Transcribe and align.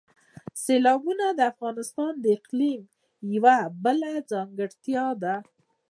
سیلابونه 0.63 1.25
د 1.33 1.39
افغانستان 1.51 2.11
د 2.19 2.25
اقلیم 2.37 2.81
یوه 3.35 3.57
بله 3.83 4.11
ځانګړتیا 4.31 5.05
ده. 5.23 5.35